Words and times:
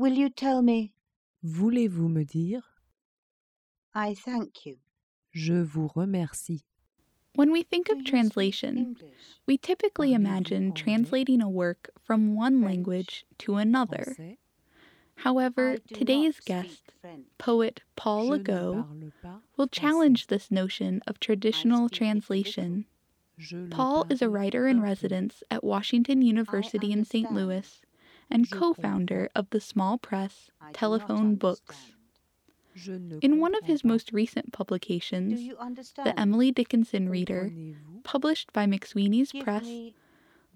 Will 0.00 0.14
you 0.14 0.30
tell 0.30 0.62
me? 0.62 0.94
Voulez-vous 1.42 2.08
me 2.08 2.24
dire 2.24 2.62
I 3.94 4.14
thank 4.14 4.64
you. 4.64 4.78
Je 5.30 5.62
vous 5.62 5.90
remercie. 5.94 6.64
When 7.34 7.52
we 7.52 7.62
think 7.62 7.90
of 7.90 8.02
translation, 8.02 8.96
we 9.46 9.58
typically 9.58 10.14
imagine 10.14 10.72
translating 10.72 11.42
a 11.42 11.50
work 11.50 11.90
from 12.02 12.34
one 12.34 12.62
language 12.62 13.26
to 13.40 13.56
another. 13.56 14.16
However, 15.16 15.76
today's 15.92 16.40
guest, 16.40 16.94
poet 17.36 17.82
Paul 17.94 18.30
Legault, 18.30 18.86
will 19.58 19.68
challenge 19.68 20.28
this 20.28 20.50
notion 20.50 21.02
of 21.06 21.20
traditional 21.20 21.90
translation. 21.90 22.86
Paul 23.68 24.06
is 24.08 24.22
a 24.22 24.30
writer 24.30 24.66
in 24.66 24.80
residence 24.80 25.42
at 25.50 25.62
Washington 25.62 26.22
University 26.22 26.90
in 26.90 27.04
St. 27.04 27.30
Louis 27.30 27.82
and 28.30 28.50
co 28.50 28.72
founder 28.72 29.28
of 29.34 29.50
the 29.50 29.60
small 29.60 29.98
press 29.98 30.50
I 30.60 30.64
do 30.64 30.66
not 30.66 30.74
Telephone 30.74 31.34
Books. 31.36 31.70
understand. 31.70 31.96
Je 32.74 32.98
ne 32.98 33.18
In 33.20 33.40
one 33.40 33.54
of 33.54 33.64
his 33.64 33.82
most 33.84 34.12
recent 34.12 34.52
publications. 34.52 35.40
The 35.96 36.14
Emily 36.18 36.52
Dickinson 36.52 37.08
Reader, 37.08 37.52
published 38.04 38.52
by 38.52 38.66
McSweeney's 38.66 39.32
Press, 39.32 39.68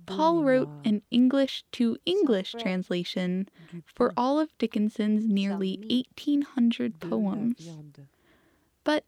Paul 0.07 0.45
wrote 0.45 0.69
an 0.85 1.03
English 1.11 1.65
to 1.73 1.97
English 2.05 2.55
translation 2.59 3.49
for 3.87 4.13
all 4.17 4.39
of 4.39 4.57
Dickinson's 4.59 5.27
nearly 5.27 5.79
1,800 5.89 7.01
poems. 7.01 7.69
But 8.85 9.05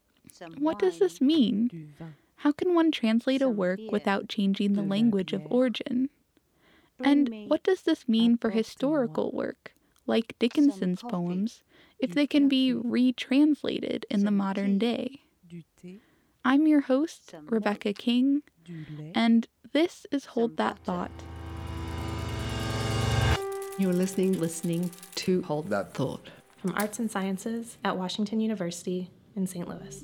what 0.57 0.79
does 0.79 0.99
this 0.99 1.21
mean? 1.21 1.93
How 2.37 2.51
can 2.51 2.73
one 2.75 2.91
translate 2.91 3.41
a 3.41 3.49
work 3.49 3.79
without 3.91 4.27
changing 4.27 4.73
the 4.73 4.81
language 4.81 5.33
of 5.33 5.45
origin? 5.49 6.09
Bring 6.97 7.09
And 7.09 7.49
what 7.49 7.63
does 7.63 7.81
this 7.81 8.07
mean 8.07 8.37
for 8.37 8.49
historical 8.49 9.31
work, 9.31 9.73
like 10.05 10.35
Dickinson's 10.39 11.01
poems, 11.01 11.63
if 11.99 12.13
they 12.13 12.25
can 12.25 12.47
be 12.47 12.73
retranslated 12.73 14.05
in 14.09 14.25
the 14.25 14.31
modern 14.31 14.77
day? 14.77 15.21
I'm 16.43 16.65
your 16.65 16.81
host, 16.81 17.35
Rebecca. 17.45 17.93
King, 17.93 18.41
and 19.13 19.47
this 19.73 20.05
is 20.11 20.25
Hold 20.25 20.57
That. 20.57 20.79
Thought. 20.79 21.11
You're 23.77 23.93
listening, 23.93 24.39
listening 24.39 24.89
to 25.15 25.43
Hold 25.43 25.69
That 25.69 25.93
Thought. 25.93 26.29
from 26.57 26.73
Arts 26.75 26.97
and 26.99 27.11
Sciences 27.11 27.77
at 27.83 27.97
Washington 27.97 28.39
University 28.39 29.11
in 29.35 29.45
St. 29.45 29.67
Louis. 29.67 30.03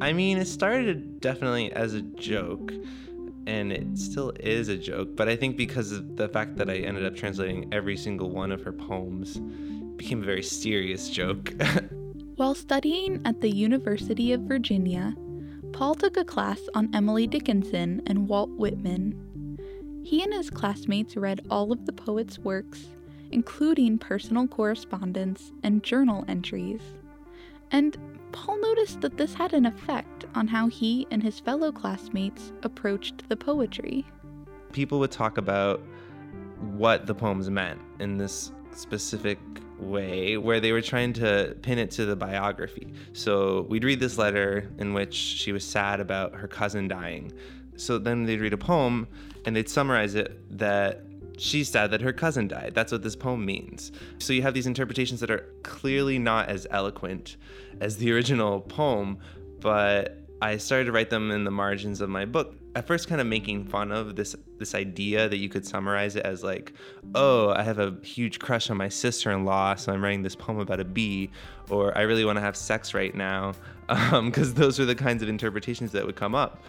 I 0.00 0.12
mean, 0.12 0.38
it 0.38 0.46
started 0.46 1.20
definitely 1.20 1.72
as 1.72 1.94
a 1.94 2.02
joke, 2.02 2.72
and 3.46 3.72
it 3.72 3.98
still 3.98 4.32
is 4.40 4.68
a 4.68 4.76
joke, 4.76 5.16
but 5.16 5.28
I 5.28 5.36
think 5.36 5.56
because 5.56 5.92
of 5.92 6.16
the 6.16 6.28
fact 6.28 6.56
that 6.56 6.70
I 6.70 6.76
ended 6.76 7.04
up 7.04 7.16
translating 7.16 7.72
every 7.72 7.96
single 7.96 8.30
one 8.30 8.52
of 8.52 8.62
her 8.62 8.72
poems, 8.72 9.40
became 9.96 10.22
a 10.22 10.26
very 10.26 10.42
serious 10.42 11.08
joke. 11.08 11.52
While 12.36 12.54
studying 12.54 13.20
at 13.24 13.40
the 13.40 13.50
University 13.50 14.32
of 14.32 14.40
Virginia, 14.42 15.14
Paul 15.72 15.94
took 15.94 16.16
a 16.16 16.24
class 16.24 16.60
on 16.74 16.90
Emily 16.94 17.26
Dickinson 17.26 18.02
and 18.06 18.28
Walt 18.28 18.50
Whitman. 18.50 19.58
He 20.04 20.22
and 20.22 20.32
his 20.32 20.50
classmates 20.50 21.16
read 21.16 21.46
all 21.50 21.72
of 21.72 21.86
the 21.86 21.92
poet's 21.92 22.38
works, 22.38 22.88
including 23.30 23.98
personal 23.98 24.46
correspondence 24.48 25.52
and 25.62 25.82
journal 25.82 26.24
entries. 26.28 26.82
And 27.70 27.96
Paul 28.32 28.60
noticed 28.60 29.00
that 29.02 29.16
this 29.16 29.34
had 29.34 29.52
an 29.52 29.66
effect 29.66 30.24
on 30.34 30.48
how 30.48 30.68
he 30.68 31.06
and 31.10 31.22
his 31.22 31.38
fellow 31.38 31.70
classmates 31.70 32.52
approached 32.62 33.28
the 33.28 33.36
poetry. 33.36 34.04
People 34.72 34.98
would 35.00 35.10
talk 35.10 35.38
about 35.38 35.80
what 36.60 37.06
the 37.06 37.14
poems 37.14 37.50
meant 37.50 37.80
in 38.00 38.16
this 38.16 38.52
specific 38.74 39.38
way 39.78 40.36
where 40.36 40.60
they 40.60 40.72
were 40.72 40.80
trying 40.80 41.12
to 41.12 41.56
pin 41.62 41.78
it 41.78 41.90
to 41.90 42.06
the 42.06 42.16
biography. 42.16 42.92
So 43.12 43.66
we'd 43.68 43.84
read 43.84 44.00
this 44.00 44.16
letter 44.16 44.70
in 44.78 44.94
which 44.94 45.14
she 45.14 45.52
was 45.52 45.64
sad 45.64 46.00
about 46.00 46.34
her 46.34 46.48
cousin 46.48 46.88
dying. 46.88 47.32
So 47.76 47.98
then 47.98 48.24
they'd 48.24 48.40
read 48.40 48.52
a 48.52 48.58
poem 48.58 49.08
and 49.44 49.54
they'd 49.54 49.68
summarize 49.68 50.14
it 50.14 50.58
that 50.58 51.04
she's 51.38 51.68
sad 51.68 51.90
that 51.90 52.00
her 52.00 52.12
cousin 52.12 52.48
died. 52.48 52.72
That's 52.74 52.92
what 52.92 53.02
this 53.02 53.16
poem 53.16 53.44
means. 53.44 53.92
So 54.18 54.32
you 54.32 54.42
have 54.42 54.54
these 54.54 54.66
interpretations 54.66 55.20
that 55.20 55.30
are 55.30 55.46
clearly 55.62 56.18
not 56.18 56.48
as 56.48 56.66
eloquent 56.70 57.36
as 57.80 57.96
the 57.96 58.12
original 58.14 58.60
poem, 58.60 59.18
but 59.60 60.18
I 60.42 60.56
started 60.56 60.86
to 60.86 60.92
write 60.92 61.08
them 61.08 61.30
in 61.30 61.44
the 61.44 61.52
margins 61.52 62.00
of 62.00 62.10
my 62.10 62.24
book. 62.24 62.56
At 62.74 62.86
first, 62.86 63.06
kind 63.06 63.20
of 63.20 63.26
making 63.26 63.66
fun 63.66 63.92
of 63.92 64.16
this 64.16 64.34
this 64.58 64.74
idea 64.74 65.28
that 65.28 65.36
you 65.36 65.48
could 65.48 65.66
summarize 65.66 66.16
it 66.16 66.24
as 66.24 66.42
like, 66.42 66.72
oh, 67.14 67.50
I 67.50 67.62
have 67.62 67.78
a 67.78 67.96
huge 68.02 68.38
crush 68.38 68.70
on 68.70 68.76
my 68.76 68.88
sister-in-law, 68.88 69.74
so 69.76 69.92
I'm 69.92 70.02
writing 70.02 70.22
this 70.22 70.34
poem 70.34 70.58
about 70.58 70.80
a 70.80 70.84
bee, 70.84 71.30
or 71.68 71.96
I 71.96 72.02
really 72.02 72.24
want 72.24 72.36
to 72.38 72.40
have 72.40 72.56
sex 72.56 72.94
right 72.94 73.14
now, 73.14 73.52
um, 73.88 74.26
because 74.26 74.54
those 74.54 74.80
are 74.80 74.84
the 74.84 74.94
kinds 74.94 75.22
of 75.22 75.28
interpretations 75.28 75.92
that 75.92 76.04
would 76.04 76.16
come 76.16 76.34
up. 76.34 76.62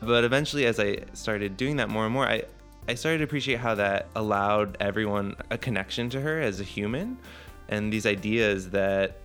But 0.00 0.24
eventually, 0.24 0.64
as 0.64 0.80
I 0.80 0.98
started 1.12 1.56
doing 1.56 1.76
that 1.76 1.90
more 1.90 2.04
and 2.04 2.14
more, 2.14 2.26
I 2.26 2.44
I 2.90 2.94
started 2.94 3.18
to 3.18 3.24
appreciate 3.24 3.60
how 3.60 3.76
that 3.76 4.08
allowed 4.16 4.76
everyone 4.80 5.36
a 5.48 5.56
connection 5.56 6.10
to 6.10 6.20
her 6.20 6.40
as 6.40 6.58
a 6.58 6.64
human, 6.64 7.18
and 7.68 7.92
these 7.92 8.04
ideas 8.04 8.70
that 8.70 9.18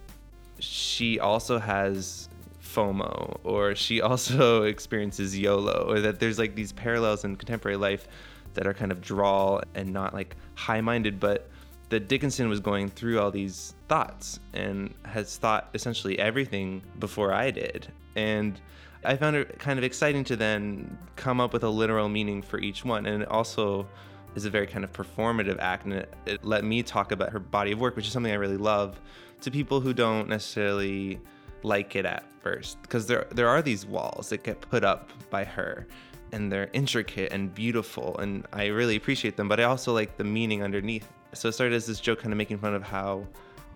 she 0.59 1.19
also 1.19 1.57
has 1.57 2.29
FOMO 2.61 3.39
or 3.43 3.73
she 3.73 4.01
also 4.09 4.63
experiences 4.63 5.35
YOLO 5.35 5.87
or 5.89 5.99
that 6.01 6.19
there's 6.19 6.37
like 6.37 6.53
these 6.53 6.73
parallels 6.73 7.25
in 7.25 7.37
contemporary 7.37 7.75
life 7.75 8.07
that 8.53 8.67
are 8.67 8.73
kind 8.75 8.91
of 8.91 9.01
drawl 9.01 9.63
and 9.73 9.91
not 9.91 10.13
like 10.13 10.35
high 10.53 10.81
minded, 10.81 11.19
but 11.19 11.49
that 11.89 12.07
Dickinson 12.07 12.47
was 12.47 12.59
going 12.59 12.87
through 12.87 13.19
all 13.19 13.31
these 13.31 13.73
thoughts 13.87 14.39
and 14.53 14.93
has 15.05 15.37
thought 15.37 15.69
essentially 15.73 16.19
everything 16.19 16.83
before 16.99 17.33
I 17.33 17.49
did. 17.49 17.87
And 18.15 18.61
I 19.05 19.16
found 19.16 19.35
it 19.35 19.59
kind 19.59 19.77
of 19.79 19.85
exciting 19.85 20.23
to 20.25 20.35
then 20.35 20.97
come 21.16 21.39
up 21.39 21.53
with 21.53 21.63
a 21.63 21.69
literal 21.69 22.09
meaning 22.09 22.41
for 22.41 22.59
each 22.59 22.83
one. 22.83 23.05
And 23.05 23.23
it 23.23 23.29
also 23.29 23.88
is 24.35 24.45
a 24.45 24.49
very 24.49 24.67
kind 24.67 24.83
of 24.83 24.91
performative 24.91 25.57
act. 25.59 25.85
And 25.85 25.93
it, 25.93 26.13
it 26.25 26.45
let 26.45 26.63
me 26.63 26.83
talk 26.83 27.11
about 27.11 27.31
her 27.31 27.39
body 27.39 27.71
of 27.71 27.79
work, 27.79 27.95
which 27.95 28.07
is 28.07 28.11
something 28.11 28.31
I 28.31 28.35
really 28.35 28.57
love, 28.57 28.99
to 29.41 29.51
people 29.51 29.79
who 29.79 29.93
don't 29.93 30.27
necessarily 30.27 31.19
like 31.63 31.95
it 31.95 32.05
at 32.05 32.25
first. 32.41 32.81
Because 32.81 33.07
there, 33.07 33.27
there 33.31 33.47
are 33.47 33.61
these 33.61 33.85
walls 33.85 34.29
that 34.29 34.43
get 34.43 34.59
put 34.61 34.83
up 34.83 35.11
by 35.29 35.43
her. 35.43 35.87
And 36.31 36.51
they're 36.51 36.69
intricate 36.73 37.31
and 37.31 37.53
beautiful, 37.53 38.17
and 38.17 38.45
I 38.51 38.66
really 38.66 38.97
appreciate 38.97 39.37
them. 39.37 39.47
But 39.47 39.59
I 39.59 39.63
also 39.66 39.93
like 39.93 40.17
the 40.17 40.23
meaning 40.23 40.63
underneath. 40.63 41.07
So 41.33 41.47
it 41.47 41.53
started 41.53 41.75
as 41.75 41.85
this 41.85 42.01
joke, 42.01 42.19
kind 42.19 42.33
of 42.33 42.37
making 42.37 42.57
fun 42.57 42.73
of 42.73 42.83
how 42.83 43.25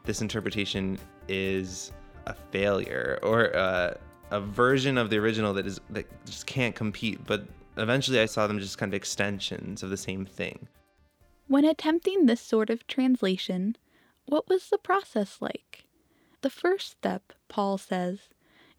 this 0.03 0.21
interpretation 0.21 0.97
is 1.29 1.93
a 2.25 2.33
failure 2.33 3.19
or 3.21 3.55
uh, 3.55 3.93
a 4.31 4.39
version 4.39 4.97
of 4.97 5.09
the 5.09 5.17
original 5.17 5.53
that 5.53 5.65
is 5.65 5.79
that 5.89 6.05
just 6.25 6.45
can't 6.45 6.75
compete. 6.75 7.25
But 7.25 7.45
eventually, 7.77 8.19
I 8.19 8.25
saw 8.25 8.47
them 8.47 8.59
just 8.59 8.77
kind 8.77 8.93
of 8.93 8.95
extensions 8.97 9.83
of 9.83 9.89
the 9.89 9.97
same 9.97 10.25
thing. 10.25 10.67
When 11.47 11.65
attempting 11.65 12.25
this 12.25 12.41
sort 12.41 12.69
of 12.69 12.85
translation, 12.87 13.75
what 14.25 14.47
was 14.47 14.69
the 14.69 14.77
process 14.77 15.37
like? 15.41 15.85
The 16.41 16.49
first 16.49 16.91
step, 16.91 17.33
Paul 17.47 17.77
says, 17.77 18.29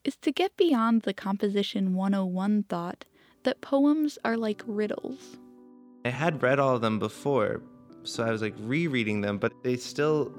is 0.05 0.17
to 0.17 0.33
get 0.33 0.57
beyond 0.57 1.03
the 1.03 1.13
Composition 1.13 1.95
101 1.95 2.63
thought 2.65 3.05
that 3.43 3.61
poems 3.61 4.19
are 4.25 4.37
like 4.37 4.63
riddles. 4.67 5.37
I 6.05 6.11
had 6.11 6.43
read 6.43 6.59
all 6.59 6.77
of 6.77 6.81
them 6.81 6.99
before, 6.99 7.63
so 8.05 8.25
I 8.25 8.31
was 8.31 8.41
like 8.41 8.55
rereading 8.61 9.21
them, 9.21 9.39
but 9.39 9.53
they 9.63 9.77
still 9.77 10.33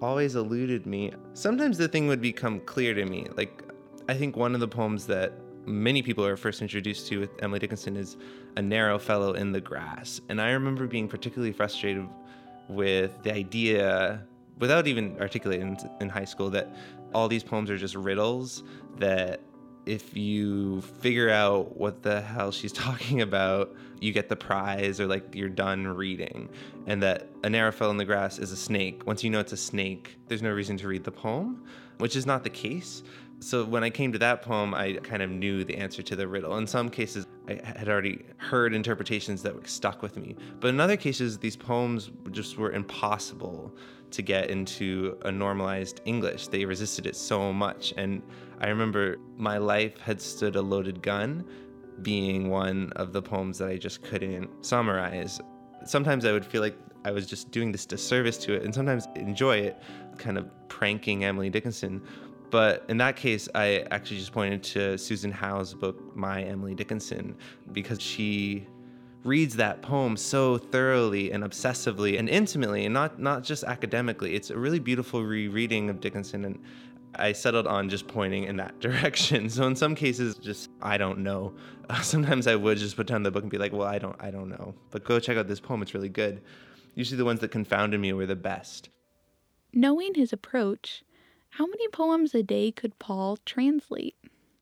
always 0.00 0.36
eluded 0.36 0.86
me. 0.86 1.12
Sometimes 1.34 1.78
the 1.78 1.88
thing 1.88 2.06
would 2.06 2.20
become 2.20 2.60
clear 2.60 2.94
to 2.94 3.04
me. 3.04 3.26
Like, 3.36 3.62
I 4.08 4.14
think 4.14 4.36
one 4.36 4.54
of 4.54 4.60
the 4.60 4.68
poems 4.68 5.06
that 5.06 5.32
many 5.66 6.00
people 6.00 6.24
are 6.24 6.36
first 6.36 6.62
introduced 6.62 7.08
to 7.08 7.18
with 7.18 7.30
Emily 7.42 7.58
Dickinson 7.58 7.96
is 7.96 8.16
A 8.56 8.62
Narrow 8.62 9.00
Fellow 9.00 9.32
in 9.32 9.50
the 9.50 9.60
Grass. 9.60 10.20
And 10.28 10.40
I 10.40 10.50
remember 10.50 10.86
being 10.86 11.08
particularly 11.08 11.52
frustrated 11.52 12.06
with 12.68 13.20
the 13.24 13.34
idea, 13.34 14.22
without 14.58 14.86
even 14.86 15.16
articulating 15.20 15.76
in, 16.00 16.08
high 16.08 16.24
school, 16.24 16.50
that 16.50 16.72
all 17.14 17.26
these 17.26 17.42
poems 17.42 17.68
are 17.68 17.76
just 17.76 17.96
riddles 17.96 18.62
that 18.98 19.40
if 19.86 20.16
you 20.16 20.80
figure 20.80 21.30
out 21.30 21.76
what 21.76 22.02
the 22.02 22.20
hell 22.20 22.52
she's 22.52 22.72
talking 22.84 23.22
about, 23.22 23.74
you 24.00 24.12
get 24.12 24.28
the 24.28 24.36
prize 24.36 25.00
or 25.00 25.06
like 25.08 25.34
you're 25.34 25.48
done 25.48 25.84
reading. 25.84 26.48
And 26.86 27.02
that 27.02 27.28
a 27.42 27.50
narrow 27.50 27.72
fellow 27.72 27.90
in 27.90 27.96
the 27.96 28.04
grass 28.04 28.38
is 28.38 28.52
a 28.52 28.56
snake. 28.56 29.04
Once 29.04 29.24
you 29.24 29.30
know 29.30 29.40
it's 29.40 29.52
a 29.52 29.56
snake, 29.56 30.16
there's 30.28 30.42
no 30.42 30.52
reason 30.52 30.76
to 30.78 30.86
read 30.86 31.02
the 31.02 31.10
poem, 31.10 31.64
which 31.98 32.14
is 32.14 32.24
not 32.24 32.44
the 32.44 32.50
case. 32.50 33.02
So 33.38 33.64
when 33.64 33.84
I 33.84 33.90
came 33.90 34.12
to 34.12 34.18
that 34.18 34.42
poem, 34.42 34.74
I 34.74 34.94
kind 34.94 35.22
of 35.22 35.30
knew 35.30 35.62
the 35.62 35.76
answer 35.76 36.02
to 36.02 36.16
the 36.16 36.26
riddle. 36.26 36.56
In 36.56 36.66
some 36.66 36.88
cases, 36.88 37.26
I 37.48 37.60
had 37.64 37.88
already 37.88 38.24
heard 38.38 38.74
interpretations 38.74 39.42
that 39.42 39.68
stuck 39.68 40.02
with 40.02 40.16
me. 40.16 40.36
But 40.58 40.68
in 40.68 40.80
other 40.80 40.96
cases, 40.96 41.38
these 41.38 41.56
poems 41.56 42.10
just 42.30 42.56
were 42.56 42.72
impossible 42.72 43.76
to 44.10 44.22
get 44.22 44.50
into 44.50 45.18
a 45.24 45.30
normalized 45.32 46.00
English. 46.06 46.48
They 46.48 46.64
resisted 46.64 47.06
it 47.06 47.14
so 47.14 47.52
much. 47.52 47.92
And 47.96 48.22
I 48.60 48.68
remember 48.68 49.18
My 49.36 49.58
Life 49.58 49.98
Had 50.00 50.20
Stood 50.20 50.56
a 50.56 50.62
Loaded 50.62 51.02
Gun 51.02 51.44
being 52.02 52.48
one 52.48 52.92
of 52.96 53.12
the 53.12 53.22
poems 53.22 53.58
that 53.58 53.68
I 53.68 53.76
just 53.76 54.02
couldn't 54.02 54.48
summarize. 54.64 55.40
Sometimes 55.84 56.24
I 56.24 56.32
would 56.32 56.44
feel 56.44 56.62
like 56.62 56.76
I 57.04 57.10
was 57.10 57.26
just 57.26 57.50
doing 57.50 57.70
this 57.70 57.86
disservice 57.86 58.36
to 58.38 58.54
it 58.54 58.64
and 58.64 58.74
sometimes 58.74 59.06
enjoy 59.14 59.58
it, 59.58 59.80
kind 60.18 60.36
of 60.38 60.50
pranking 60.68 61.24
Emily 61.24 61.50
Dickinson. 61.50 62.02
But 62.56 62.86
in 62.88 62.96
that 62.96 63.16
case, 63.16 63.50
I 63.54 63.84
actually 63.90 64.16
just 64.16 64.32
pointed 64.32 64.62
to 64.62 64.96
Susan 64.96 65.30
Howe's 65.30 65.74
book, 65.74 66.16
My 66.16 66.42
Emily 66.42 66.74
Dickinson, 66.74 67.36
because 67.72 68.00
she 68.00 68.66
reads 69.24 69.56
that 69.56 69.82
poem 69.82 70.16
so 70.16 70.56
thoroughly 70.56 71.32
and 71.32 71.44
obsessively 71.44 72.18
and 72.18 72.30
intimately 72.30 72.86
and 72.86 72.94
not 72.94 73.20
not 73.20 73.44
just 73.44 73.62
academically. 73.64 74.34
It's 74.34 74.48
a 74.48 74.56
really 74.56 74.78
beautiful 74.78 75.22
rereading 75.22 75.90
of 75.90 76.00
Dickinson 76.00 76.46
and 76.46 76.58
I 77.16 77.32
settled 77.32 77.66
on 77.66 77.90
just 77.90 78.06
pointing 78.08 78.44
in 78.44 78.56
that 78.56 78.80
direction. 78.86 79.50
So 79.50 79.66
in 79.66 79.76
some 79.76 79.94
cases 79.94 80.36
just 80.36 80.70
I 80.80 80.96
don't 80.96 81.18
know. 81.18 81.52
Sometimes 82.00 82.46
I 82.46 82.56
would 82.56 82.78
just 82.78 82.96
put 82.96 83.06
down 83.06 83.22
the 83.22 83.30
book 83.30 83.42
and 83.42 83.50
be 83.50 83.58
like, 83.58 83.74
"Well, 83.74 83.86
I 83.86 83.98
don't 83.98 84.16
I 84.18 84.30
don't 84.30 84.48
know." 84.48 84.74
But 84.90 85.04
go 85.04 85.20
check 85.20 85.36
out 85.36 85.46
this 85.46 85.60
poem, 85.60 85.82
it's 85.82 85.92
really 85.92 86.08
good. 86.08 86.40
Usually 86.94 87.18
the 87.18 87.26
ones 87.26 87.40
that 87.40 87.50
confounded 87.50 88.00
me 88.00 88.14
were 88.14 88.24
the 88.24 88.34
best. 88.34 88.88
Knowing 89.74 90.14
his 90.14 90.32
approach, 90.32 91.02
how 91.56 91.64
many 91.64 91.88
poems 91.88 92.34
a 92.34 92.42
day 92.42 92.70
could 92.70 92.98
Paul 92.98 93.38
translate? 93.46 94.14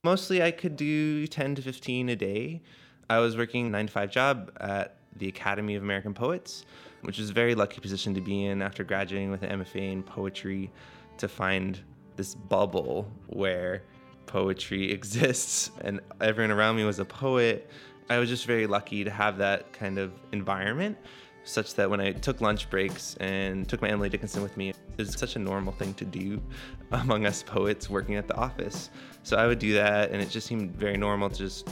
Mostly 0.05 0.41
I 0.43 0.53
could 0.53 0.77
do 0.77 1.27
10 1.27 1.57
to 1.57 1.63
15 1.63 2.09
a 2.09 2.15
day. 2.15 2.63
I 3.11 3.19
was 3.19 3.37
working 3.37 3.67
a 3.67 3.71
9 3.71 3.87
to 3.87 3.93
5 3.93 4.11
job 4.11 4.53
at 4.61 4.97
the 5.17 5.27
Academy 5.27 5.75
of 5.75 5.83
American 5.83 6.15
Poets, 6.15 6.65
which 7.03 7.19
was 7.19 7.31
a 7.31 7.33
very 7.33 7.57
lucky 7.57 7.81
position 7.81 8.15
to 8.15 8.21
be 8.21 8.45
in 8.45 8.63
after 8.63 8.85
graduating 8.85 9.33
with 9.33 9.43
an 9.43 9.61
MFA 9.61 9.91
in 9.91 10.03
poetry 10.05 10.71
to 11.19 11.27
find 11.27 11.81
this 12.15 12.37
bubble 12.37 13.11
where 13.27 13.83
poetry 14.27 14.93
exists 14.99 15.73
and 15.81 16.01
everyone 16.21 16.53
around 16.53 16.77
me 16.77 16.85
was 16.85 17.01
a 17.01 17.05
poet. 17.05 17.69
I 18.09 18.19
was 18.19 18.29
just 18.29 18.47
very 18.47 18.69
lucky 18.69 19.03
to 19.03 19.11
have 19.11 19.39
that 19.39 19.73
kind 19.73 19.99
of 19.99 20.13
environment 20.31 20.97
such 21.45 21.75
that 21.75 21.89
when 21.89 22.01
I 22.01 22.13
took 22.13 22.41
lunch 22.41 22.69
breaks 22.71 23.17
and 23.21 23.69
took 23.69 23.83
my 23.83 23.89
Emily 23.89 24.09
Dickinson 24.09 24.43
with 24.43 24.57
me, 24.57 24.71
it 24.71 24.77
was 24.99 25.13
such 25.13 25.37
a 25.37 25.39
normal 25.39 25.73
thing 25.73 25.95
to 25.95 26.05
do 26.05 26.41
among 26.93 27.27
us 27.27 27.43
poets 27.43 27.89
working 27.89 28.17
at 28.17 28.27
the 28.27 28.37
office. 28.37 28.91
So 29.23 29.37
I 29.37 29.47
would 29.47 29.59
do 29.59 29.75
that, 29.75 30.11
and 30.11 30.21
it 30.21 30.31
just 30.31 30.47
seemed 30.47 30.75
very 30.75 30.97
normal 30.97 31.31
to 31.31 31.37
just 31.37 31.69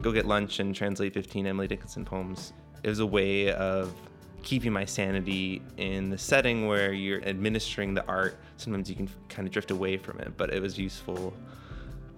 go 0.00 0.12
get 0.12 0.26
lunch 0.26 0.58
and 0.58 0.74
translate 0.74 1.14
15 1.14 1.46
Emily 1.46 1.68
Dickinson 1.68 2.04
poems. 2.04 2.52
It 2.82 2.88
was 2.88 2.98
a 2.98 3.06
way 3.06 3.52
of 3.52 3.94
keeping 4.42 4.72
my 4.72 4.84
sanity 4.84 5.62
in 5.76 6.10
the 6.10 6.18
setting 6.18 6.66
where 6.66 6.92
you're 6.92 7.22
administering 7.24 7.94
the 7.94 8.04
art. 8.06 8.36
Sometimes 8.56 8.90
you 8.90 8.96
can 8.96 9.08
kind 9.28 9.46
of 9.46 9.52
drift 9.52 9.70
away 9.70 9.96
from 9.96 10.18
it, 10.18 10.32
but 10.36 10.52
it 10.52 10.60
was 10.60 10.76
useful 10.78 11.32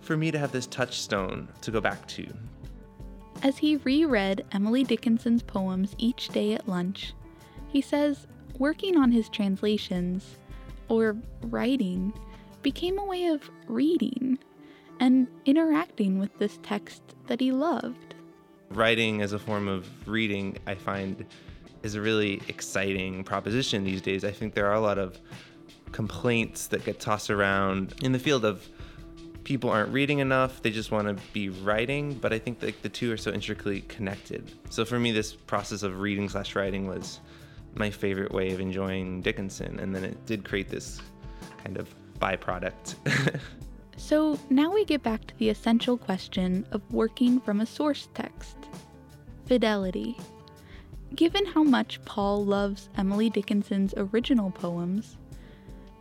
for 0.01 0.17
me 0.17 0.31
to 0.31 0.39
have 0.39 0.53
this 0.53 0.67
touchstone 0.67 1.49
to 1.61 1.71
go 1.71 1.81
back 1.81 2.06
to. 2.09 2.27
As 3.44 3.58
he 3.58 3.76
reread 3.76 4.43
Emily 4.52 4.85
Dickinson's 4.85 5.43
poems 5.43 5.94
each 5.99 6.31
day 6.31 6.55
at 6.55 6.67
lunch, 6.67 7.12
he 7.69 7.82
says 7.82 8.26
working 8.58 8.96
on 8.96 9.12
his 9.12 9.29
translations, 9.29 10.38
or 10.88 11.14
writing, 11.43 12.14
became 12.62 12.99
a 12.99 13.05
way 13.05 13.26
of 13.26 13.50
reading 13.69 14.38
and 14.99 15.29
interacting 15.44 16.19
with 16.19 16.37
this 16.38 16.58
text 16.62 17.02
that 17.26 17.38
he 17.38 17.52
loved. 17.52 18.14
Writing 18.70 19.20
as 19.20 19.35
a 19.35 19.38
form 19.38 19.69
of 19.69 20.08
reading, 20.08 20.56
I 20.67 20.75
find, 20.75 21.26
is 21.82 21.96
a 21.96 22.00
really 22.00 22.41
exciting 22.49 23.25
proposition 23.25 23.85
these 23.85 24.00
days. 24.00 24.25
I 24.25 24.31
think 24.31 24.55
there 24.55 24.69
are 24.69 24.75
a 24.75 24.81
lot 24.81 24.99
of 24.99 25.20
complaints 25.93 26.69
that 26.69 26.82
get 26.87 26.99
tossed 26.99 27.29
around 27.29 27.94
in 28.00 28.12
the 28.12 28.19
field 28.19 28.46
of 28.46 28.67
people 29.44 29.70
aren't 29.70 29.93
reading 29.93 30.19
enough 30.19 30.62
they 30.62 30.70
just 30.70 30.91
want 30.91 31.06
to 31.06 31.14
be 31.32 31.49
writing 31.49 32.14
but 32.14 32.32
i 32.32 32.38
think 32.38 32.62
like 32.62 32.81
the 32.82 32.88
two 32.88 33.12
are 33.12 33.17
so 33.17 33.31
intricately 33.31 33.82
connected. 33.82 34.50
So 34.70 34.85
for 34.85 34.99
me 34.99 35.12
this 35.12 35.35
process 35.35 35.82
of 35.82 36.00
reading 36.00 36.29
slash 36.29 36.56
writing 36.56 36.88
was 36.88 37.20
my 37.75 37.91
favorite 37.91 38.32
way 38.32 38.52
of 38.52 38.61
enjoying 38.61 39.20
dickinson 39.20 39.79
and 39.81 39.94
then 39.94 40.05
it 40.05 40.26
did 40.26 40.44
create 40.44 40.69
this 40.69 41.00
kind 41.62 41.76
of 41.76 41.94
byproduct. 42.19 42.94
So 43.96 44.38
now 44.50 44.73
we 44.73 44.85
get 44.85 45.02
back 45.02 45.25
to 45.26 45.37
the 45.38 45.49
essential 45.49 45.96
question 45.96 46.67
of 46.73 46.82
working 46.93 47.41
from 47.41 47.61
a 47.61 47.67
source 47.67 48.08
text 48.14 48.56
fidelity. 49.46 50.17
Given 51.14 51.46
how 51.46 51.62
much 51.62 52.05
paul 52.05 52.44
loves 52.44 52.88
emily 52.96 53.31
dickinson's 53.31 53.94
original 53.96 54.50
poems 54.50 55.17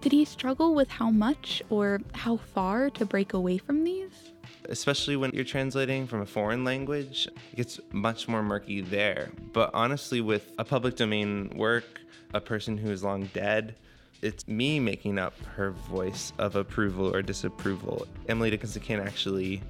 did 0.03 0.11
he 0.11 0.25
struggle 0.25 0.75
with 0.75 0.89
how 0.89 1.09
much 1.09 1.63
or 1.69 2.01
how 2.11 2.35
far 2.35 2.89
to 2.89 3.05
break 3.05 3.31
away 3.31 3.57
from 3.57 3.85
these? 3.85 4.33
Especially 4.67 5.15
when 5.15 5.31
you're 5.31 5.45
translating 5.45 6.07
from 6.07 6.19
a 6.19 6.25
foreign 6.25 6.65
language, 6.65 7.29
it 7.53 7.55
gets 7.55 7.79
much 7.93 8.27
more 8.27 8.43
murky 8.43 8.81
there. 8.81 9.31
But 9.53 9.71
honestly, 9.73 10.19
with 10.19 10.51
a 10.57 10.65
public 10.65 10.97
domain 10.97 11.53
work, 11.55 12.01
a 12.33 12.41
person 12.41 12.77
who 12.77 12.91
is 12.91 13.01
long 13.01 13.29
dead, 13.33 13.75
it's 14.21 14.45
me 14.45 14.77
making 14.77 15.17
up 15.17 15.35
her 15.55 15.71
voice 15.71 16.33
of 16.37 16.57
approval 16.57 17.15
or 17.15 17.21
disapproval. 17.21 18.05
Emily 18.27 18.49
Dickinson 18.49 18.81
can't 18.81 19.01
actually 19.01 19.61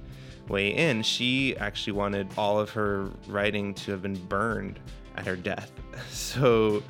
weigh 0.48 0.74
in. 0.74 1.04
She 1.04 1.56
actually 1.58 1.92
wanted 1.92 2.26
all 2.36 2.58
of 2.58 2.70
her 2.70 3.08
writing 3.28 3.72
to 3.74 3.92
have 3.92 4.02
been 4.02 4.16
burned 4.26 4.80
at 5.16 5.28
her 5.28 5.36
death. 5.36 5.70
So 6.10 6.82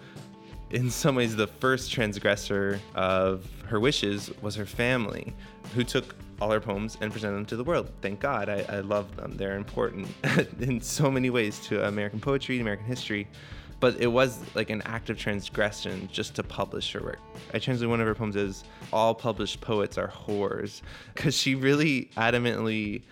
in 0.75 0.91
some 0.91 1.15
ways, 1.15 1.37
the 1.37 1.47
first 1.47 1.93
transgressor 1.93 2.81
of 2.97 3.47
her 3.67 3.79
wishes 3.79 4.31
was 4.43 4.57
her 4.57 4.67
family, 4.67 5.33
who 5.73 5.85
took 5.85 6.17
all 6.41 6.51
her 6.51 6.61
poems 6.61 6.99
and 7.01 7.13
presented 7.13 7.37
them 7.37 7.47
to 7.47 7.57
the 7.57 7.63
world. 7.63 7.91
Thank 8.03 8.19
God, 8.19 8.49
I, 8.49 8.67
I 8.69 8.81
love 8.81 9.15
them. 9.15 9.37
They're 9.37 9.57
important 9.57 10.09
in 10.61 10.81
so 10.81 11.13
many 11.13 11.31
ways 11.31 11.61
to 11.67 11.87
American 11.87 12.21
poetry, 12.21 12.59
American 12.59 12.87
history. 12.87 13.29
But 13.79 14.01
it 14.01 14.09
was 14.09 14.41
like 14.55 14.71
an 14.71 14.83
act 14.83 15.11
of 15.11 15.19
transgression 15.19 16.09
just 16.11 16.35
to 16.37 16.43
publish 16.43 16.93
her 16.93 17.01
work. 17.01 17.19
I 17.53 17.61
translated 17.61 17.91
one 17.91 18.01
of 18.01 18.07
her 18.07 18.15
poems 18.15 18.35
as 18.35 18.65
All 18.93 19.15
published 19.15 19.61
poets 19.61 19.97
are 19.97 20.09
whores, 20.09 20.83
because 21.15 21.37
she 21.37 21.55
really 21.55 22.11
adamantly 22.17 23.03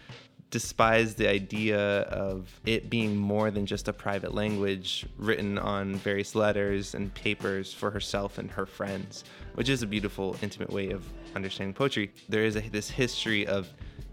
despised 0.53 1.17
the 1.17 1.29
idea 1.29 2.03
of 2.03 2.61
it 2.67 2.91
being 2.91 3.17
more 3.17 3.51
than 3.51 3.65
just 3.65 3.89
a 3.89 3.93
private 3.93 4.35
language 4.35 5.07
written 5.17 5.59
on 5.59 5.95
various 5.97 6.35
letters 6.35 6.95
and 6.95 7.13
papers 7.15 7.73
for 7.73 7.91
herself 7.91 8.37
and 8.37 8.51
her 8.51 8.67
friends, 8.67 9.25
which 9.55 9.71
is 9.71 9.83
a 9.83 9.87
beautiful, 9.87 10.37
intimate 10.43 10.71
way 10.71 10.91
of 10.91 11.05
understanding 11.35 11.73
poetry. 11.73 12.13
There 12.29 12.45
is 12.45 12.57
a, 12.57 12.61
this 12.61 12.91
history 12.91 13.47
of 13.47 13.67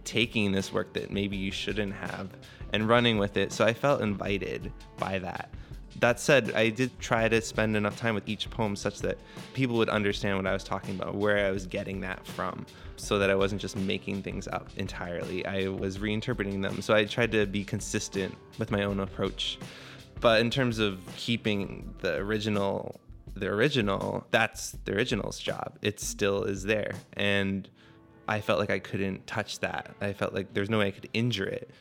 taking 0.06 0.54
this 0.54 0.72
work 0.72 0.94
that 0.94 1.12
maybe 1.12 1.36
you 1.36 1.52
shouldn't 1.52 1.94
have 1.94 2.30
and 2.72 2.88
running 2.88 3.18
with 3.18 3.36
it. 3.36 3.52
So 3.52 3.66
I 3.66 3.74
felt 3.74 4.02
invited 4.02 4.72
by 4.98 5.20
that. 5.20 5.54
That 5.98 6.20
said, 6.20 6.54
I 6.54 6.70
did 6.70 6.98
try 7.00 7.28
to 7.28 7.42
spend 7.42 7.76
enough 7.76 7.98
time 7.98 8.16
with 8.16 8.30
each 8.30 8.50
poem 8.50 8.76
such 8.76 9.00
that 9.00 9.18
people 9.54 9.76
would 9.78 9.90
understand 9.90 10.38
what 10.38 10.48
I 10.48 10.54
was 10.54 10.64
talking 10.64 10.96
about, 10.96 11.16
where 11.16 11.46
I 11.46 11.52
was 11.52 11.66
getting 11.66 12.00
that 12.02 12.26
from, 12.26 12.66
so 12.96 13.20
that 13.20 13.30
I 13.30 13.36
wasn't 13.36 13.60
just 13.60 13.76
making 13.76 14.24
things 14.24 14.48
up 14.48 14.70
entirely. 14.78 15.46
I 15.46 15.68
was 15.68 15.98
reinterpreting 15.98 16.62
them. 16.62 16.82
So 16.82 16.94
I 16.94 17.06
tried 17.06 17.32
to 17.34 17.46
be 17.46 17.66
consistent 17.66 18.36
with 18.58 18.72
my 18.72 18.84
own 18.84 19.00
approach. 19.00 19.58
But 20.22 20.42
in 20.42 20.50
terms 20.50 20.80
of 20.80 21.00
keeping 21.18 21.94
the 22.00 22.16
original, 22.18 23.00
the 23.36 23.48
original, 23.48 24.26
that's 24.32 24.78
the 24.86 24.94
original's 24.94 25.40
job. 25.40 25.78
It 25.82 26.00
still 26.00 26.44
is 26.44 26.64
there. 26.64 26.94
And 27.14 27.68
I 28.28 28.42
felt 28.42 28.60
like 28.60 28.70
I 28.70 28.80
couldn't 28.80 29.26
touch 29.28 29.60
that. 29.60 29.96
I 30.02 30.14
felt 30.14 30.34
like 30.34 30.54
there's 30.54 30.70
no 30.70 30.80
way 30.80 30.88
I 30.88 30.92
could 30.92 31.10
injure 31.14 31.48
it. 31.48 31.72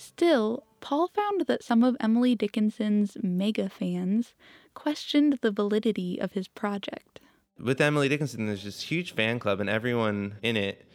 Still, 0.00 0.62
Paul 0.78 1.08
found 1.08 1.46
that 1.48 1.64
some 1.64 1.82
of 1.82 1.96
Emily 1.98 2.36
Dickinson's 2.36 3.16
mega 3.20 3.68
fans 3.68 4.32
questioned 4.72 5.40
the 5.42 5.50
validity 5.50 6.20
of 6.20 6.34
his 6.34 6.46
project. 6.46 7.18
With 7.58 7.80
Emily 7.80 8.08
Dickinson, 8.08 8.46
there's 8.46 8.62
this 8.62 8.80
huge 8.80 9.12
fan 9.12 9.40
club, 9.40 9.58
and 9.58 9.68
everyone 9.68 10.36
in 10.40 10.56
it 10.56 10.88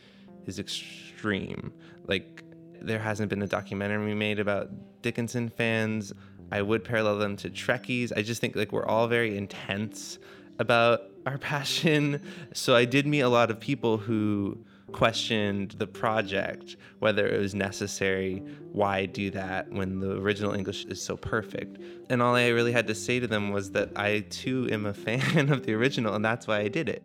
is 0.46 0.58
extreme. 0.58 1.74
Like, 2.08 2.46
there 2.80 2.98
hasn't 2.98 3.30
been 3.30 3.42
a 3.42 3.48
documentary 3.48 4.16
made 4.16 4.40
about 4.40 4.70
Dickinson 5.02 5.50
fans. 5.50 6.14
I 6.50 6.62
would 6.62 6.86
parallel 6.86 7.18
them 7.18 7.36
to 7.38 7.50
Trekkies. 7.50 8.14
I 8.16 8.22
just 8.22 8.40
think 8.40 8.56
like 8.56 8.72
we're 8.72 8.86
all 8.86 9.10
very 9.10 9.36
intense 9.36 10.18
about 10.60 11.02
our 11.26 11.38
passion. 11.54 12.22
So 12.54 12.74
I 12.74 12.86
did 12.86 13.06
meet 13.06 13.20
a 13.20 13.30
lot 13.30 13.52
of 13.52 13.60
people 13.60 13.98
who 13.98 14.64
questioned 14.92 15.72
the 15.72 15.88
project, 15.88 16.76
whether 17.00 17.28
it 17.28 17.40
was 17.40 17.56
necessary, 17.56 18.44
why 18.72 19.06
do 19.06 19.30
that 19.32 19.72
when 19.72 20.00
the 20.00 20.18
original 20.18 20.54
English 20.54 20.86
is 20.86 21.02
so 21.02 21.16
perfect. 21.16 21.78
And 22.10 22.22
all 22.22 22.36
I 22.36 22.50
really 22.50 22.72
had 22.72 22.88
to 22.88 22.96
say 22.96 23.20
to 23.20 23.28
them 23.28 23.52
was 23.52 23.72
that 23.72 23.92
I 23.96 24.22
too 24.30 24.68
am 24.72 24.86
a 24.86 24.94
fan 25.06 25.50
of 25.50 25.66
the 25.66 25.74
original, 25.74 26.14
and 26.14 26.24
that's 26.24 26.48
why 26.48 26.60
I 26.60 26.68
did 26.68 26.90
it. 26.90 27.04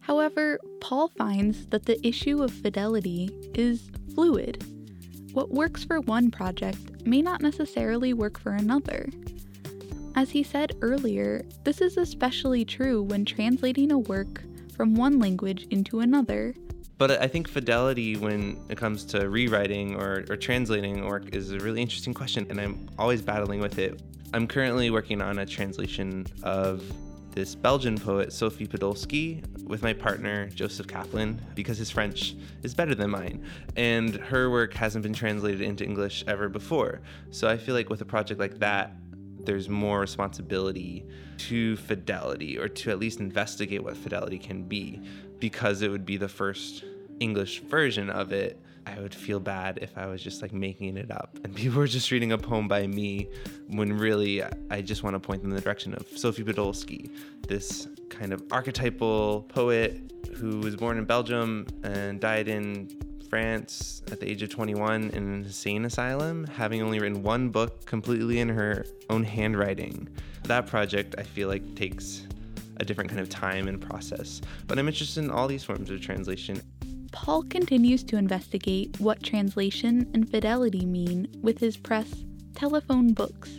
However, 0.00 0.58
Paul 0.80 1.08
finds 1.08 1.66
that 1.66 1.86
the 1.86 2.04
issue 2.06 2.42
of 2.42 2.52
fidelity 2.52 3.30
is 3.54 3.90
fluid. 4.14 4.64
What 5.32 5.50
works 5.50 5.84
for 5.84 6.00
one 6.00 6.30
project 6.30 7.06
may 7.06 7.22
not 7.22 7.40
necessarily 7.40 8.12
work 8.12 8.38
for 8.40 8.52
another. 8.52 9.08
As 10.16 10.30
he 10.30 10.42
said 10.42 10.72
earlier, 10.82 11.44
this 11.62 11.80
is 11.80 11.96
especially 11.96 12.64
true 12.64 13.02
when 13.02 13.24
translating 13.24 13.92
a 13.92 13.98
work 13.98 14.42
from 14.74 14.94
one 14.94 15.20
language 15.20 15.66
into 15.70 16.00
another. 16.00 16.54
But 17.00 17.12
I 17.12 17.28
think 17.28 17.48
fidelity 17.48 18.18
when 18.18 18.60
it 18.68 18.76
comes 18.76 19.06
to 19.06 19.30
rewriting 19.30 19.94
or, 19.94 20.26
or 20.28 20.36
translating 20.36 21.06
work 21.06 21.34
is 21.34 21.50
a 21.50 21.58
really 21.58 21.80
interesting 21.80 22.12
question, 22.12 22.46
and 22.50 22.60
I'm 22.60 22.90
always 22.98 23.22
battling 23.22 23.58
with 23.58 23.78
it. 23.78 24.02
I'm 24.34 24.46
currently 24.46 24.90
working 24.90 25.22
on 25.22 25.38
a 25.38 25.46
translation 25.46 26.26
of 26.42 26.82
this 27.30 27.54
Belgian 27.54 27.96
poet, 27.96 28.34
Sophie 28.34 28.66
Podolski, 28.66 29.42
with 29.64 29.82
my 29.82 29.94
partner, 29.94 30.50
Joseph 30.50 30.88
Kaplan, 30.88 31.40
because 31.54 31.78
his 31.78 31.90
French 31.90 32.34
is 32.62 32.74
better 32.74 32.94
than 32.94 33.08
mine. 33.08 33.46
And 33.76 34.16
her 34.16 34.50
work 34.50 34.74
hasn't 34.74 35.02
been 35.02 35.14
translated 35.14 35.62
into 35.62 35.84
English 35.84 36.22
ever 36.26 36.50
before. 36.50 37.00
So 37.30 37.48
I 37.48 37.56
feel 37.56 37.74
like 37.74 37.88
with 37.88 38.02
a 38.02 38.04
project 38.04 38.38
like 38.38 38.58
that, 38.58 38.94
there's 39.44 39.70
more 39.70 40.00
responsibility 40.00 41.06
to 41.38 41.76
fidelity, 41.78 42.58
or 42.58 42.68
to 42.68 42.90
at 42.90 42.98
least 42.98 43.20
investigate 43.20 43.82
what 43.82 43.96
fidelity 43.96 44.38
can 44.38 44.64
be, 44.64 45.00
because 45.40 45.82
it 45.82 45.90
would 45.90 46.04
be 46.04 46.16
the 46.16 46.28
first 46.28 46.84
English 47.18 47.60
version 47.60 48.10
of 48.10 48.32
it. 48.32 48.60
I 48.86 48.98
would 48.98 49.14
feel 49.14 49.40
bad 49.40 49.78
if 49.82 49.96
I 49.96 50.06
was 50.06 50.22
just 50.22 50.42
like 50.42 50.52
making 50.52 50.96
it 50.96 51.10
up 51.10 51.38
and 51.44 51.54
people 51.54 51.78
were 51.78 51.86
just 51.86 52.10
reading 52.10 52.32
a 52.32 52.38
poem 52.38 52.66
by 52.66 52.86
me 52.86 53.28
when 53.68 53.92
really 53.92 54.42
I 54.70 54.80
just 54.80 55.02
want 55.02 55.14
to 55.14 55.20
point 55.20 55.42
them 55.42 55.50
in 55.50 55.56
the 55.56 55.62
direction 55.62 55.94
of 55.94 56.06
Sophie 56.16 56.42
Podolski, 56.42 57.10
this 57.46 57.88
kind 58.08 58.32
of 58.32 58.42
archetypal 58.50 59.42
poet 59.48 60.12
who 60.34 60.60
was 60.60 60.76
born 60.76 60.98
in 60.98 61.04
Belgium 61.04 61.66
and 61.82 62.20
died 62.20 62.48
in 62.48 62.88
France 63.28 64.02
at 64.10 64.18
the 64.18 64.28
age 64.28 64.42
of 64.42 64.50
21 64.50 65.10
in 65.10 65.14
an 65.14 65.44
insane 65.44 65.84
asylum, 65.84 66.44
having 66.46 66.82
only 66.82 66.98
written 66.98 67.22
one 67.22 67.48
book 67.50 67.84
completely 67.86 68.40
in 68.40 68.48
her 68.48 68.84
own 69.08 69.22
handwriting. 69.22 70.08
That 70.44 70.66
project, 70.66 71.14
I 71.16 71.22
feel 71.22 71.48
like, 71.48 71.76
takes 71.76 72.26
a 72.80 72.84
different 72.84 73.10
kind 73.10 73.20
of 73.20 73.28
time 73.28 73.68
and 73.68 73.80
process. 73.80 74.40
But 74.66 74.78
I'm 74.78 74.88
interested 74.88 75.22
in 75.22 75.30
all 75.30 75.46
these 75.46 75.62
forms 75.62 75.90
of 75.90 76.00
translation. 76.00 76.62
Paul 77.12 77.42
continues 77.44 78.02
to 78.04 78.16
investigate 78.16 78.98
what 78.98 79.22
translation 79.22 80.10
and 80.14 80.28
fidelity 80.28 80.86
mean 80.86 81.28
with 81.42 81.58
his 81.58 81.76
press 81.76 82.24
Telephone 82.54 83.12
Books, 83.12 83.50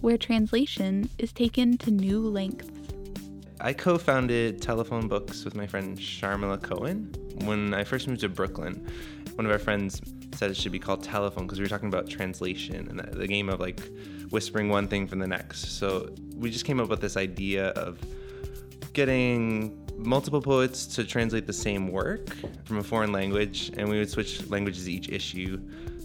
where 0.00 0.18
translation 0.18 1.08
is 1.18 1.32
taken 1.32 1.78
to 1.78 1.90
new 1.90 2.20
lengths. 2.20 2.68
I 3.60 3.72
co 3.72 3.96
founded 3.96 4.60
Telephone 4.60 5.08
Books 5.08 5.44
with 5.44 5.54
my 5.54 5.66
friend 5.66 5.96
Sharmila 5.96 6.62
Cohen 6.62 7.14
when 7.44 7.72
I 7.72 7.84
first 7.84 8.08
moved 8.08 8.20
to 8.20 8.28
Brooklyn. 8.28 8.86
One 9.36 9.46
of 9.46 9.52
our 9.52 9.58
friends 9.58 10.00
said 10.34 10.50
it 10.50 10.56
should 10.56 10.72
be 10.72 10.78
called 10.78 11.02
Telephone 11.02 11.46
because 11.46 11.58
we 11.58 11.64
were 11.64 11.68
talking 11.68 11.88
about 11.88 12.08
translation 12.08 12.88
and 12.88 12.98
the, 12.98 13.16
the 13.16 13.28
game 13.28 13.48
of 13.48 13.60
like 13.60 13.80
whispering 14.30 14.68
one 14.68 14.88
thing 14.88 15.06
from 15.06 15.20
the 15.20 15.28
next. 15.28 15.78
So 15.78 16.12
we 16.36 16.50
just 16.50 16.64
came 16.64 16.80
up 16.80 16.88
with 16.88 17.00
this 17.00 17.16
idea 17.16 17.68
of 17.68 18.00
getting 18.92 19.78
multiple 19.96 20.40
poets 20.40 20.86
to 20.86 21.04
translate 21.04 21.46
the 21.46 21.52
same 21.52 21.88
work 21.88 22.34
from 22.64 22.78
a 22.78 22.82
foreign 22.82 23.12
language, 23.12 23.70
and 23.76 23.88
we 23.88 23.98
would 23.98 24.10
switch 24.10 24.46
languages 24.48 24.88
each 24.88 25.08
issue. 25.08 25.60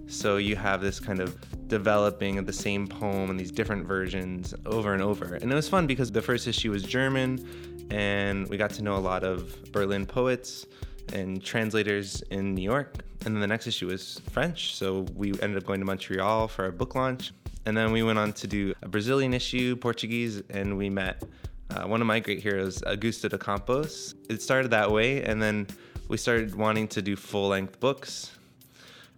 So 0.08 0.38
you 0.38 0.56
have 0.56 0.82
this 0.82 1.00
kind 1.00 1.20
of 1.20 1.38
developing 1.68 2.38
of 2.38 2.46
the 2.46 2.54
same 2.54 2.88
poem 2.88 3.30
in 3.30 3.38
these 3.38 3.52
different 3.52 3.86
versions 3.86 4.54
over 4.66 4.94
and 4.94 5.02
over. 5.02 5.36
And 5.36 5.52
it 5.52 5.56
was 5.56 5.68
fun 5.68 5.86
because 5.86 6.12
the 6.12 6.22
first 6.22 6.48
issue 6.48 6.72
was 6.72 6.84
German, 6.84 7.88
and 7.92 8.48
we 8.48 8.58
got 8.58 8.72
to 8.72 8.84
know 8.84 8.96
a 8.96 9.00
lot 9.00 9.24
of 9.24 9.72
Berlin 9.72 10.06
poets 10.06 10.66
and 11.14 11.44
translators 11.44 12.22
in 12.32 12.54
New 12.54 12.62
York. 12.62 12.96
And 13.26 13.36
then 13.36 13.42
the 13.42 13.48
next 13.48 13.68
issue 13.68 13.88
was 13.88 14.22
French, 14.32 14.76
so 14.76 15.06
we 15.16 15.32
ended 15.42 15.58
up 15.58 15.66
going 15.66 15.80
to 15.80 15.86
Montreal 15.86 16.48
for 16.48 16.66
our 16.66 16.72
book 16.72 16.96
launch. 16.96 17.34
And 17.66 17.76
then 17.76 17.92
we 17.92 18.02
went 18.02 18.18
on 18.18 18.32
to 18.34 18.48
do 18.48 18.74
a 18.82 18.88
Brazilian 18.88 19.34
issue, 19.34 19.76
Portuguese, 19.76 20.42
and 20.50 20.78
we 20.78 20.90
met 20.90 21.24
uh, 21.70 21.84
one 21.86 22.02
of 22.02 22.08
my 22.08 22.20
great 22.20 22.42
heroes, 22.42 22.82
Augusto 22.82 23.30
de 23.30 23.38
Campos. 23.38 24.16
It 24.30 24.42
started 24.42 24.72
that 24.72 24.92
way, 24.92 25.24
and 25.24 25.42
then 25.42 25.68
we 26.08 26.18
started 26.18 26.56
wanting 26.56 26.88
to 26.90 27.02
do 27.02 27.16
full 27.16 27.50
length 27.50 27.80
books. 27.80 28.32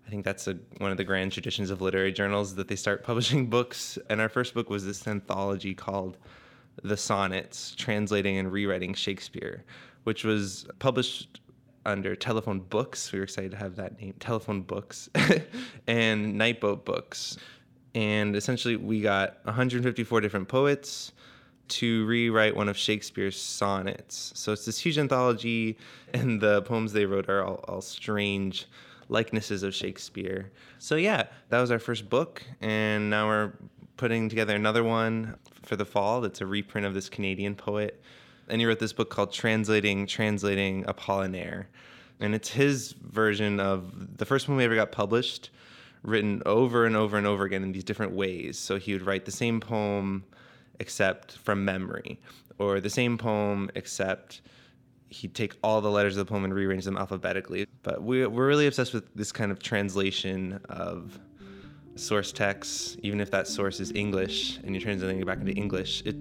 I 0.08 0.10
think 0.10 0.26
that's 0.26 0.48
a, 0.48 0.58
one 0.80 0.90
of 0.90 0.98
the 0.98 1.04
grand 1.04 1.32
traditions 1.32 1.70
of 1.70 1.82
literary 1.82 2.12
journals 2.12 2.56
that 2.56 2.68
they 2.68 2.76
start 2.76 3.04
publishing 3.10 3.48
books. 3.48 4.00
And 4.10 4.20
our 4.20 4.30
first 4.30 4.54
book 4.56 4.70
was 4.70 4.86
this 4.86 5.08
anthology 5.08 5.76
called 5.76 6.18
The 6.84 6.98
Sonnets 6.98 7.76
Translating 7.76 8.38
and 8.38 8.52
Rewriting 8.52 8.96
Shakespeare, 8.96 9.64
which 10.06 10.24
was 10.24 10.66
published 10.80 11.42
under 11.86 12.16
Telephone 12.16 12.62
Books. 12.62 13.12
We 13.12 13.20
were 13.20 13.24
excited 13.24 13.52
to 13.52 13.58
have 13.58 13.76
that 13.76 14.02
name, 14.02 14.16
Telephone 14.20 14.64
Books, 14.64 15.10
and 15.88 16.40
Nightboat 16.40 16.86
Books. 16.86 17.38
And 17.94 18.36
essentially, 18.36 18.76
we 18.76 19.02
got 19.02 19.38
154 19.44 20.22
different 20.22 20.48
poets 20.48 21.12
to 21.70 22.06
rewrite 22.06 22.56
one 22.56 22.70
of 22.70 22.78
Shakespeare's 22.78 23.40
sonnets. 23.40 24.32
So 24.36 24.52
it's 24.52 24.66
this 24.66 24.80
huge 24.80 24.98
anthology, 24.98 25.78
and 26.14 26.42
the 26.42 26.62
poems 26.64 26.94
they 26.94 27.06
wrote 27.06 27.30
are 27.30 27.44
all, 27.44 27.64
all 27.68 27.82
strange 27.82 28.68
likenesses 29.08 29.64
of 29.64 29.74
Shakespeare. 29.74 30.52
So 30.78 30.96
yeah, 30.96 31.28
that 31.50 31.60
was 31.60 31.72
our 31.72 31.80
first 31.80 32.10
book, 32.10 32.44
and 32.62 33.10
now 33.10 33.28
we're 33.28 33.54
putting 33.98 34.30
together 34.30 34.56
another 34.56 34.84
one 34.84 35.36
for 35.64 35.76
the 35.76 35.86
fall. 35.86 36.22
That's 36.22 36.42
a 36.42 36.46
reprint 36.46 36.86
of 36.88 36.94
this 36.94 37.10
Canadian 37.10 37.56
poet, 37.56 38.02
and 38.48 38.62
he 38.62 38.68
wrote 38.68 38.80
this 38.80 38.94
book 38.94 39.10
called 39.10 39.34
Translating 39.34 40.08
Translating 40.08 40.84
Apollinaire, 40.86 41.66
and 42.20 42.36
it's 42.36 42.50
his 42.50 42.92
version 42.92 43.60
of 43.60 44.18
the 44.18 44.26
first 44.26 44.48
one 44.48 44.58
we 44.58 44.64
ever 44.64 44.76
got 44.76 44.92
published, 44.92 45.50
written 46.04 46.42
over 46.46 46.86
and 46.86 46.96
over 46.96 47.18
and 47.18 47.28
over 47.28 47.44
again 47.44 47.64
in 47.64 47.72
these 47.72 47.84
different 47.84 48.14
ways. 48.14 48.58
So 48.58 48.78
he 48.78 48.94
would 48.94 49.06
write 49.06 49.26
the 49.26 49.32
same 49.32 49.60
poem 49.60 50.24
except 50.80 51.38
from 51.38 51.66
memory, 51.66 52.20
or 52.58 52.80
the 52.80 52.90
same 52.90 53.18
poem 53.18 53.70
except 53.76 54.42
he'd 55.10 55.34
take 55.34 55.56
all 55.64 55.82
the 55.82 55.90
letters 55.90 56.18
of 56.18 56.26
the 56.26 56.32
poem 56.32 56.44
and 56.44 56.54
rearrange 56.54 56.86
them 56.86 56.98
alphabetically. 56.98 57.66
But 57.84 58.04
we, 58.04 58.26
we're 58.28 58.48
really 58.48 58.68
obsessed 58.68 58.94
with 58.94 59.14
this 59.16 59.32
kind 59.32 59.52
of 59.52 59.62
translation 59.62 60.60
of 60.70 61.20
source 61.96 62.32
texts, 62.32 62.96
even 63.02 63.20
if 63.20 63.32
that 63.32 63.48
source 63.48 63.80
is 63.80 63.92
English 63.92 64.58
and 64.58 64.74
you're 64.74 64.82
translating 64.82 65.20
it 65.20 65.26
back 65.26 65.40
into 65.40 65.52
English. 65.52 66.04
It 66.06 66.16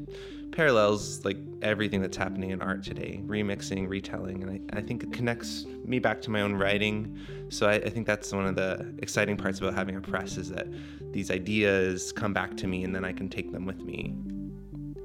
parallels 0.53 1.25
like 1.25 1.37
everything 1.63 2.01
that's 2.01 2.17
happening 2.17 2.51
in 2.51 2.63
art 2.63 2.83
today, 2.83 3.21
remixing, 3.27 3.89
retelling, 3.89 4.43
and 4.43 4.51
I, 4.73 4.79
I 4.79 4.81
think 4.81 5.03
it 5.03 5.13
connects 5.13 5.67
me 5.85 5.99
back 5.99 6.21
to 6.23 6.31
my 6.31 6.41
own 6.41 6.55
writing. 6.55 7.19
So 7.51 7.69
I, 7.69 7.75
I 7.75 7.91
think 7.91 8.07
that's 8.07 8.33
one 8.33 8.47
of 8.47 8.57
the 8.57 8.95
exciting 8.99 9.37
parts 9.37 9.59
about 9.59 9.75
having 9.75 9.97
a 9.97 10.01
press 10.01 10.37
is 10.37 10.51
that 10.51 10.67
these 11.13 11.31
ideas 11.31 12.13
come 12.13 12.33
back 12.33 12.57
to 12.57 12.67
me 12.67 12.85
and 12.85 12.95
then 12.95 13.05
I 13.05 13.13
can 13.13 13.29
take 13.29 13.53
them 13.53 13.67
with 13.67 13.81
me. 13.81 14.15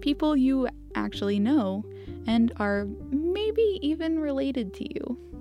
people 0.00 0.36
you 0.36 0.68
actually 0.94 1.38
know 1.38 1.82
and 2.26 2.52
are 2.56 2.86
maybe 3.10 3.78
even 3.80 4.18
related 4.18 4.74
to 4.74 4.94
you. 4.94 5.31